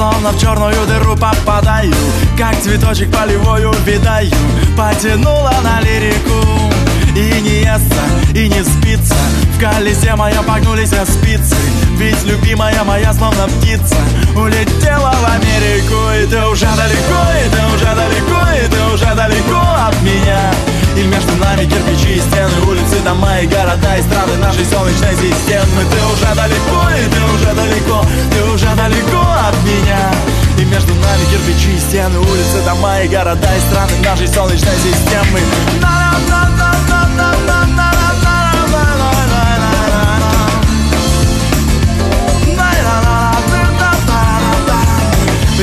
Словно 0.00 0.30
в 0.30 0.40
черную 0.40 0.86
дыру 0.86 1.14
попадаю 1.14 1.92
Как 2.38 2.58
цветочек 2.62 3.12
полевой 3.12 3.66
увидаю 3.66 4.30
Потянула 4.74 5.52
на 5.62 5.82
лирику 5.82 6.40
И 7.14 7.38
не 7.42 7.60
естся, 7.60 8.34
и 8.34 8.48
не 8.48 8.64
спится. 8.64 9.14
В 9.54 9.60
колесе 9.60 10.16
моя 10.16 10.40
погнулись 10.40 10.88
спицы 10.88 11.54
Ведь 11.98 12.24
любимая 12.24 12.82
моя 12.82 13.12
словно 13.12 13.46
птица. 13.46 13.96
Улетела 14.34 15.12
в 15.20 15.34
Америку 15.34 15.98
И 16.18 16.26
ты 16.28 16.46
уже 16.46 16.64
далеко, 16.64 17.20
и 17.36 17.50
ты 17.50 17.74
уже 17.74 17.94
далеко 17.94 18.40
И 18.56 18.70
ты 18.70 18.94
уже 18.94 19.14
далеко 19.14 19.60
от 19.86 20.00
меня 20.00 20.79
и 20.96 21.02
между 21.04 21.34
нами 21.36 21.64
кирпичи 21.64 22.16
и 22.16 22.20
стены, 22.20 22.60
улицы, 22.66 23.00
дома 23.04 23.38
и 23.40 23.46
города 23.46 23.96
и 23.96 24.02
страны 24.02 24.36
нашей 24.36 24.64
солнечной 24.64 25.14
системы. 25.14 25.84
Ты 25.90 25.98
уже 26.12 26.34
далеко, 26.34 26.80
и 26.90 27.08
ты 27.08 27.20
уже 27.34 27.54
далеко, 27.54 28.04
ты 28.32 28.44
уже 28.44 28.74
далеко 28.74 29.22
от 29.48 29.56
меня. 29.64 30.10
И 30.58 30.64
между 30.64 30.94
нами 30.94 31.24
кирпичи 31.30 31.76
и 31.76 31.78
стены, 31.78 32.18
улицы, 32.18 32.62
дома 32.64 33.00
и 33.00 33.08
города 33.08 33.48
и 33.56 33.60
страны 33.60 33.92
нашей 34.04 34.28
солнечной 34.28 34.76
системы. 34.76 35.40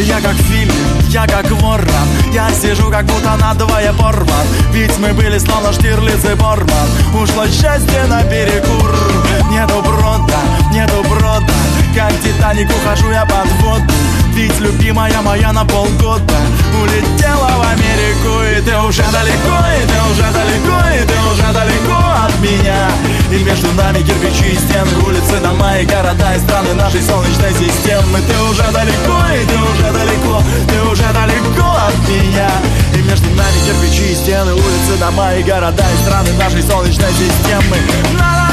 Я 0.07 0.21
как 0.21 0.35
в 0.35 0.43
фильме, 0.43 0.73
я 1.17 1.25
как 1.25 1.49
ворон. 1.49 2.07
Я 2.31 2.49
сижу 2.51 2.91
как 2.91 3.05
будто 3.05 3.35
надвое 3.37 3.91
порван. 3.93 4.45
Ведь 4.71 4.97
мы 4.99 5.13
были 5.13 5.39
словно 5.39 5.73
Штирлиц 5.73 6.23
и 6.25 6.35
Борман. 6.35 6.89
Ушло 7.19 7.47
счастье 7.47 8.03
на 8.07 8.23
перекур 8.23 8.95
Нету 9.49 9.81
брода, 9.81 10.39
нету 10.71 11.03
брода. 11.09 11.53
Как 11.95 12.13
Титаник 12.21 12.69
ухожу 12.69 13.09
я 13.11 13.25
под 13.25 13.51
воду 13.61 13.93
Ведь 14.37 14.59
любимая 14.59 15.19
моя 15.23 15.51
на 15.51 15.65
полгода. 15.65 16.37
Улетела 16.79 17.49
в 17.57 17.61
Америку 17.73 18.43
И 18.45 18.61
ты 18.61 18.77
уже 18.77 19.01
далеко, 19.11 19.57
и 19.73 19.87
ты 19.87 19.97
уже 20.11 20.31
далеко 20.31 20.77
И 20.93 21.07
ты 21.07 21.17
уже 21.33 21.51
далеко 21.51 21.97
от 22.23 22.39
меня. 22.39 22.87
И 23.31 23.43
между 23.43 23.73
нами 23.73 24.03
кирпичи 24.03 24.53
и 24.53 24.55
стены 24.55 24.91
Улицы, 25.07 25.39
дома 25.41 25.79
и 25.79 25.85
города 25.87 26.35
и 26.35 26.39
страны 26.39 26.75
нашей 26.75 27.01
солнечной 27.01 27.51
системы. 27.53 28.19
Ты 28.27 28.39
уже 28.43 28.61
далеко, 28.71 29.17
и 29.33 29.43
ты 29.43 29.57
уже 29.57 29.91
далеко 29.91 30.43
Ты 30.69 30.81
уже 30.83 31.11
далеко 31.13 31.69
от 31.73 31.97
меня. 32.07 32.51
И 32.93 33.01
между 33.09 33.29
нами 33.31 33.57
кирпичи 33.65 34.11
и 34.11 34.15
стены 34.15 34.53
Улицы, 34.53 34.99
дома 34.99 35.33
и 35.33 35.41
города 35.41 35.83
и 35.83 36.03
страны 36.03 36.31
нашей 36.33 36.61
солнечной 36.61 37.11
системы 37.13 38.46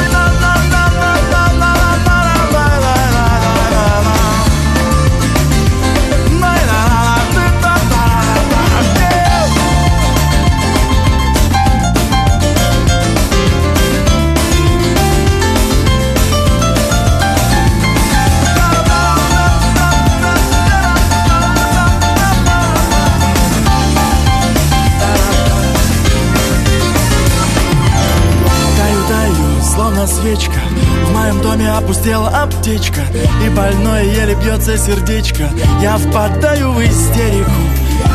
свечка. 30.07 30.61
В 31.07 31.13
моем 31.13 31.41
доме 31.43 31.71
опустела 31.71 32.29
аптечка 32.29 33.03
И 33.45 33.49
больное 33.51 34.05
еле 34.05 34.35
бьется 34.35 34.77
сердечко. 34.77 35.51
Я 35.81 35.97
впадаю 35.97 36.73
в 36.73 36.81
истерику 36.81 37.51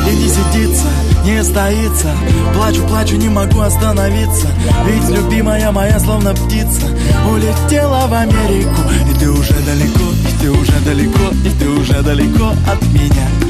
И 0.09 0.15
не 0.15 0.27
сидится, 0.27 0.87
не 1.25 1.43
стоится. 1.43 2.11
Плачу, 2.53 2.83
плачу, 2.87 3.15
не 3.15 3.29
могу 3.29 3.61
остановиться 3.61 4.47
Ведь 4.85 5.09
любимая 5.09 5.71
моя 5.71 5.99
словно 5.99 6.33
птица 6.33 6.87
Улетела 7.31 8.07
в 8.07 8.13
Америку. 8.13 8.81
И 9.09 9.19
ты 9.19 9.29
уже 9.29 9.53
далеко, 9.53 10.11
и 10.27 10.41
ты 10.41 10.51
уже 10.51 10.79
далеко 10.85 11.31
И 11.45 11.49
ты 11.49 11.67
уже 11.69 12.01
далеко 12.01 12.53
от 12.67 12.81
меня 12.93 13.48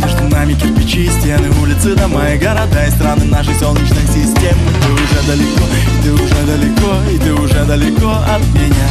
между 0.00 0.24
нами 0.28 0.54
кирпичи 0.54 1.08
стены, 1.10 1.50
улицы, 1.60 1.94
дома 1.94 2.30
и 2.30 2.38
города 2.38 2.86
и 2.86 2.90
страны 2.90 3.24
нашей 3.26 3.54
солнечной 3.54 4.06
системы. 4.06 4.60
Ты 4.82 4.92
уже 4.92 5.26
далеко, 5.26 5.64
и 5.74 6.02
ты 6.02 6.12
уже 6.12 6.46
далеко, 6.46 6.92
и 7.10 7.18
ты 7.18 7.34
уже 7.34 7.64
далеко 7.64 8.10
от 8.10 8.42
меня. 8.54 8.88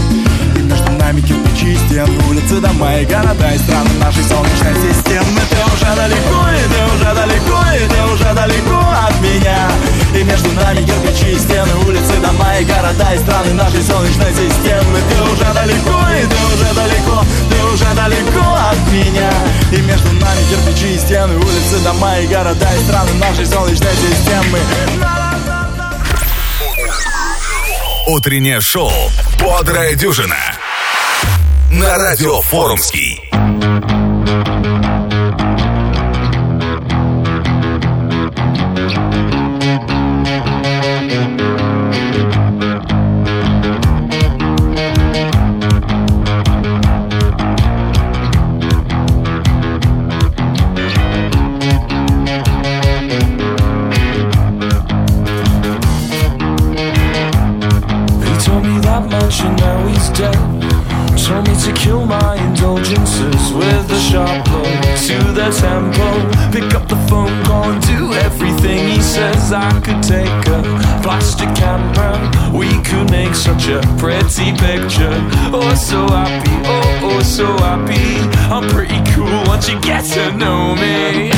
И 0.56 0.60
между 0.62 0.92
нами 0.92 1.22
кирпичи 1.22 1.76
стены, 1.88 2.14
улицы, 2.30 2.60
дома 2.62 2.96
и 2.98 3.06
города 3.06 3.52
и 3.54 3.58
страны 3.58 3.90
нашей 4.00 4.24
солнечной 4.24 4.76
системы. 4.76 5.42
Ты 5.50 5.58
уже 5.74 5.96
далеко, 5.96 6.40
и 6.54 6.64
ты 6.72 6.80
уже 6.96 7.16
далеко, 7.16 7.60
и 7.74 7.88
ты 7.88 8.14
уже 8.14 8.34
далеко 8.34 8.80
от 9.08 9.22
меня. 9.22 9.70
И 10.14 10.24
между 10.24 10.52
нами 10.52 10.86
кирпичи 10.86 11.32
и 11.32 11.40
стены 11.40 11.76
Улицы, 11.86 12.14
дома 12.22 12.58
и 12.58 12.66
города 12.66 13.14
И 13.14 13.18
страны 13.20 13.54
нашей 13.54 13.84
солнечной 13.84 14.32
системы. 14.32 15.00
Ты 15.10 15.22
уже 15.22 15.54
далеко 15.54 16.00
и 16.12 16.26
ты 16.26 16.38
уже 16.54 16.74
далеко 16.74 17.26
Ты 17.50 17.64
уже 17.74 17.96
далеко 17.96 18.54
от 18.72 18.92
меня. 18.92 19.32
И 19.72 19.82
между 19.82 20.12
нами 20.14 20.42
кирпичи 20.50 20.96
и 20.96 20.98
стены 20.98 21.36
Улицы, 21.36 21.80
дома 21.84 22.18
и 22.20 22.28
города 22.28 22.68
И 22.76 22.84
страны 22.84 23.14
нашей 23.14 23.46
солнечной 23.46 23.94
системы. 23.96 24.60
Утреннее 28.08 28.60
шоу 28.60 28.92
«Бодрая 29.40 29.94
дюжина» 29.94 30.36
на 31.70 31.96
радио 31.98 32.42
Форумский. 32.42 33.29
Picture. 74.60 75.16
Oh, 75.52 75.74
so 75.76 76.08
happy, 76.08 76.52
oh, 76.66 77.10
oh, 77.10 77.24
so 77.24 77.48
happy. 77.64 78.20
I'm 78.54 78.70
pretty 78.70 79.00
cool 79.12 79.44
once 79.48 79.68
you 79.70 79.80
get 79.82 80.04
to 80.16 80.32
know 80.38 80.76
me. 80.76 81.32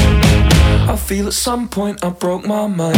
I 0.91 0.95
feel 0.95 1.27
at 1.27 1.33
some 1.33 1.69
point 1.69 2.03
I 2.03 2.09
broke 2.09 2.45
my 2.45 2.67
mind. 2.67 2.97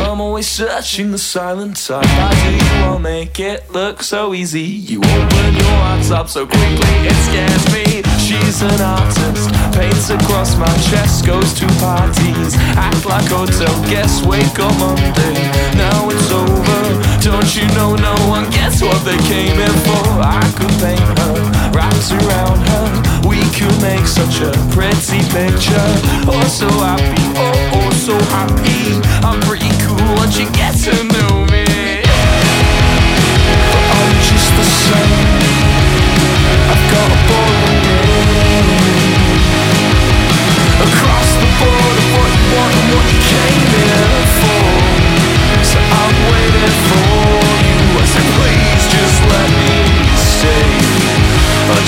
I'm 0.00 0.20
always 0.20 0.48
searching 0.48 1.12
the 1.12 1.18
silent 1.18 1.76
side. 1.78 2.06
How 2.06 2.32
do 2.32 2.84
all 2.84 2.98
make 2.98 3.38
it 3.38 3.70
look 3.70 4.02
so 4.02 4.34
easy? 4.34 4.62
You 4.62 4.98
open 4.98 5.54
your 5.54 5.76
hearts 5.84 6.10
up 6.10 6.28
so 6.28 6.46
quickly, 6.46 6.94
it 7.06 7.16
scares 7.28 7.66
me. 7.72 8.02
She's 8.18 8.62
an 8.62 8.80
artist, 8.80 9.50
paints 9.74 10.10
across 10.10 10.56
my 10.56 10.72
chest, 10.88 11.26
goes 11.26 11.52
to 11.54 11.66
parties, 11.78 12.54
act 12.76 13.04
like 13.06 13.28
hotel 13.28 13.74
guests. 13.90 14.24
Wake 14.24 14.58
up 14.58 14.76
Monday, 14.78 15.34
now 15.76 16.08
it's 16.10 16.30
over. 16.30 17.09
Don't 17.20 17.54
you 17.54 17.66
know 17.76 17.94
no 17.96 18.14
one 18.28 18.48
gets 18.50 18.80
what 18.80 19.04
they 19.04 19.18
came 19.28 19.60
in 19.60 19.74
for? 19.84 20.04
I 20.24 20.40
could 20.56 20.72
paint 20.80 21.00
her, 21.20 21.36
wraps 21.70 22.12
around 22.12 22.56
her. 22.72 23.28
We 23.28 23.44
could 23.52 23.76
make 23.82 24.06
such 24.06 24.40
a 24.40 24.50
pretty 24.72 25.20
picture. 25.28 25.88
Oh, 26.24 26.40
so 26.48 26.66
happy, 26.80 27.20
oh, 27.36 27.76
oh, 27.76 27.90
so 27.92 28.16
happy. 28.32 29.04
I'm 29.20 29.38
pretty 29.42 29.68
cool 29.84 30.00
once 30.16 30.38
you 30.38 30.48
get 30.56 30.72
to 30.88 30.96
know 31.12 31.44
me. 31.52 31.68
But 33.68 33.84
I'm 34.00 34.16
just 34.24 34.50
the 34.56 34.64
same. 34.64 35.44
I've 36.72 36.84
got 36.88 37.04
a 37.04 37.20
boring 37.28 37.84
name. 37.84 38.30
Across 40.88 41.28
the 41.36 41.48
board 41.60 41.96
of 42.00 42.08
what 42.16 42.30
you 42.32 42.44
want 42.56 42.74
and 42.80 42.88
what 42.96 43.06
you 43.12 43.20
came 43.28 43.68
here 43.76 44.29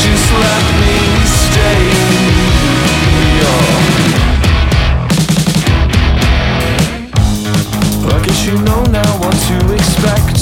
just 0.03 0.33
let 0.33 0.65
me 0.81 1.27
stay. 1.27 1.91
Oh, 3.45 3.72
guess 8.23 8.47
you 8.47 8.57
know 8.63 8.83
now 8.87 9.11
what 9.21 9.35
to 9.49 9.75
expect. 9.75 10.39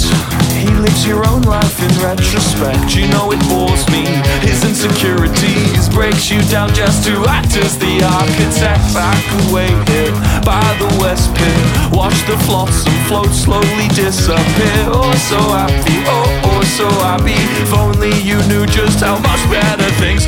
He 0.60 0.68
lives 0.76 1.06
your 1.06 1.26
own 1.26 1.42
life 1.42 1.80
in 1.80 1.92
retrospect. 2.04 2.94
You 2.94 3.08
know 3.08 3.32
it 3.32 3.40
bores 3.48 3.88
me. 3.88 4.04
His 4.44 4.62
insecurities 4.64 5.88
breaks 5.88 6.30
you 6.30 6.42
down 6.52 6.72
just 6.74 7.04
to 7.06 7.24
act 7.26 7.56
as 7.56 7.78
the 7.78 8.04
architect. 8.04 8.84
Could 9.30 9.52
wait 9.52 9.72
here 9.88 10.12
by 10.44 10.64
the 10.78 10.88
west 11.00 11.34
pier, 11.34 11.64
watch 11.96 12.18
the 12.26 12.36
flotsam 12.44 12.92
float 13.08 13.32
slowly 13.32 13.88
disappear. 13.96 14.84
Oh, 14.92 15.14
so 15.16 15.40
happy, 15.40 15.98
oh, 16.06 16.40
oh, 16.44 16.62
so 16.64 16.88
happy. 17.02 17.40
If 17.64 17.72
only 17.72 18.12
you 18.20 18.36
knew 18.46 18.66
just 18.66 19.00
how 19.00 19.18
much 19.18 19.42
better 19.50 19.90
things 19.96 20.26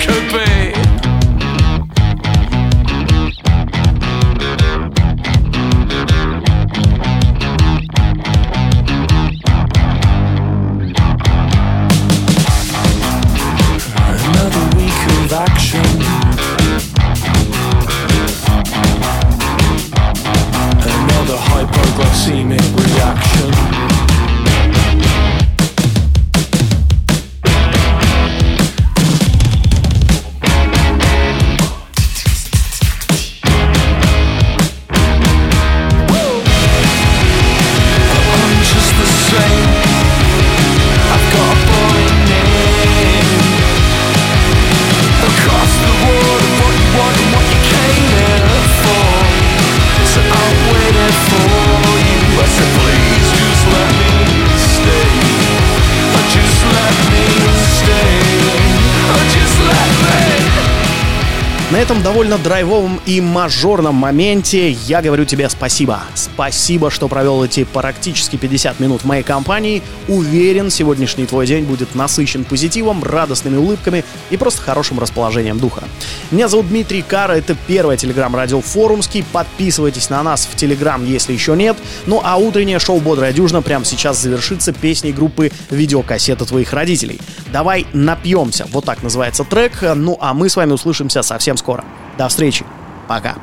этом 62.32 62.41
довольно 62.41 62.41
драйвовом 62.52 63.00
и 63.06 63.18
мажорном 63.22 63.94
моменте 63.94 64.72
я 64.72 65.00
говорю 65.00 65.24
тебе 65.24 65.48
спасибо. 65.48 66.02
Спасибо, 66.14 66.90
что 66.90 67.08
провел 67.08 67.42
эти 67.42 67.64
практически 67.64 68.36
50 68.36 68.78
минут 68.78 69.00
в 69.00 69.04
моей 69.06 69.22
компании. 69.22 69.80
Уверен, 70.06 70.68
сегодняшний 70.68 71.24
твой 71.24 71.46
день 71.46 71.64
будет 71.64 71.94
насыщен 71.94 72.44
позитивом, 72.44 73.02
радостными 73.02 73.56
улыбками 73.56 74.04
и 74.28 74.36
просто 74.36 74.60
хорошим 74.60 74.98
расположением 74.98 75.58
духа. 75.58 75.84
Меня 76.30 76.46
зовут 76.46 76.68
Дмитрий 76.68 77.00
Кара, 77.00 77.32
это 77.32 77.56
первое 77.66 77.96
телеграм-радио 77.96 78.60
Форумский. 78.60 79.24
Подписывайтесь 79.32 80.10
на 80.10 80.22
нас 80.22 80.44
в 80.44 80.54
телеграм, 80.54 81.06
если 81.06 81.32
еще 81.32 81.56
нет. 81.56 81.78
Ну 82.04 82.20
а 82.22 82.36
утреннее 82.36 82.80
шоу 82.80 83.00
«Бодрая 83.00 83.32
дюжина» 83.32 83.62
прямо 83.62 83.86
сейчас 83.86 84.20
завершится 84.20 84.74
песней 84.74 85.14
группы 85.14 85.50
«Видеокассета 85.70 86.44
твоих 86.44 86.74
родителей». 86.74 87.18
Давай 87.50 87.86
напьемся, 87.94 88.66
вот 88.70 88.84
так 88.84 89.02
называется 89.02 89.44
трек. 89.44 89.72
Ну 89.96 90.18
а 90.20 90.34
мы 90.34 90.50
с 90.50 90.56
вами 90.56 90.72
услышимся 90.72 91.22
совсем 91.22 91.56
скоро. 91.56 91.82
До 92.18 92.28
встречи. 92.28 92.41
Пока. 93.06 93.36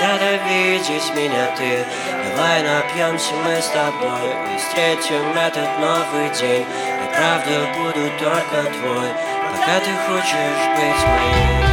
надо 0.00 0.38
меня 1.14 1.54
ты. 1.56 1.84
Давай 2.36 2.62
напьемся 2.62 3.34
мы 3.44 3.60
с 3.60 3.68
тобой 3.68 4.30
И 4.54 4.58
встретим 4.58 5.36
этот 5.36 5.78
новый 5.78 6.30
день. 6.30 6.64
И 6.64 7.14
правда 7.14 7.68
буду 7.76 8.10
только 8.18 8.70
твой 8.72 9.08
Пока 9.52 9.80
ты 9.80 9.90
хочешь 10.06 10.68
быть 10.76 11.06
моим. 11.06 11.69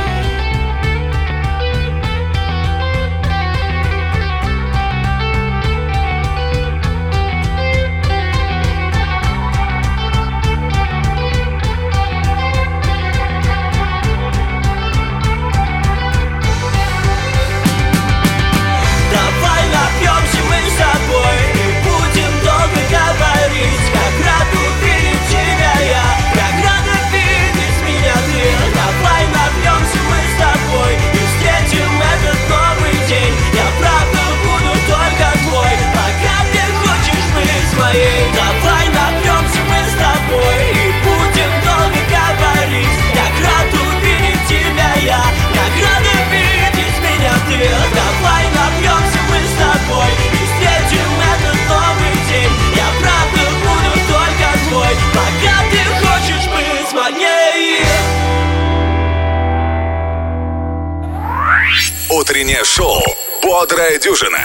Утреннее 62.37 62.63
шоу 62.65 63.01
«Бодрая 63.41 63.97
дюжина». 63.97 64.37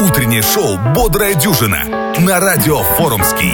Утреннее 0.00 0.40
шоу 0.40 0.78
«Бодрая 0.94 1.34
дюжина» 1.34 2.14
на 2.20 2.38
радио 2.38 2.84
«Форумский». 2.96 3.52